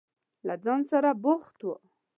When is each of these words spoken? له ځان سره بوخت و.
له 0.47 0.55
ځان 0.63 0.81
سره 0.91 1.09
بوخت 1.23 1.57
و. 1.63 1.67